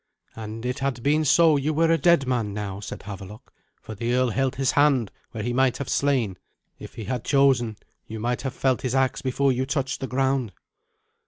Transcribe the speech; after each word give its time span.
"An 0.35 0.63
it 0.65 0.79
had 0.79 1.03
been 1.03 1.23
so, 1.23 1.57
you 1.57 1.75
were 1.75 1.91
a 1.91 1.97
dead 1.99 2.25
man 2.25 2.55
now," 2.55 2.79
said 2.79 3.01
Havelok, 3.03 3.53
"for 3.79 3.93
the 3.93 4.15
earl 4.15 4.31
held 4.31 4.55
his 4.55 4.71
hand 4.71 5.11
where 5.29 5.43
he 5.43 5.53
might 5.53 5.77
have 5.77 5.89
slain. 5.89 6.39
If 6.79 6.95
he 6.95 7.03
had 7.03 7.23
chosen, 7.23 7.77
you 8.07 8.19
might 8.19 8.41
have 8.41 8.55
felt 8.55 8.81
his 8.81 8.95
axe 8.95 9.21
before 9.21 9.51
you 9.51 9.67
touched 9.67 9.99
the 9.99 10.07
ground." 10.07 10.53